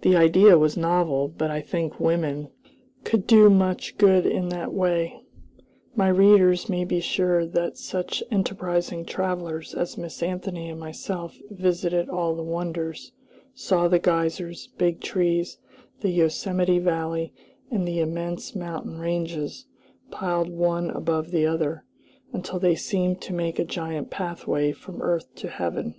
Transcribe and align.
The 0.00 0.16
idea 0.16 0.58
was 0.58 0.76
novel, 0.76 1.28
but 1.28 1.52
I 1.52 1.60
think 1.60 2.00
women 2.00 2.48
could 3.04 3.28
do 3.28 3.48
much 3.48 3.96
good 3.96 4.26
in 4.26 4.48
that 4.48 4.74
way. 4.74 5.20
My 5.94 6.08
readers 6.08 6.68
may 6.68 6.82
be 6.84 6.98
sure 6.98 7.46
that 7.46 7.78
such 7.78 8.24
enterprising 8.32 9.04
travelers 9.04 9.72
as 9.72 9.96
Miss 9.96 10.20
Anthony 10.20 10.68
and 10.68 10.80
myself 10.80 11.38
visited 11.48 12.08
all 12.08 12.34
the 12.34 12.42
wonders, 12.42 13.12
saw 13.54 13.86
the 13.86 14.00
geysers, 14.00 14.66
big 14.78 15.00
trees, 15.00 15.58
the 16.00 16.10
Yosemite 16.10 16.80
Valley, 16.80 17.32
and 17.70 17.86
the 17.86 18.00
immense 18.00 18.56
mountain 18.56 18.98
ranges, 18.98 19.66
piled 20.10 20.48
one 20.48 20.90
above 20.90 21.32
another, 21.32 21.84
until 22.32 22.58
they 22.58 22.74
seemed 22.74 23.20
to 23.20 23.32
make 23.32 23.60
a 23.60 23.64
giant 23.64 24.10
pathway 24.10 24.72
from 24.72 25.00
earth 25.00 25.32
to 25.36 25.46
heaven. 25.48 25.94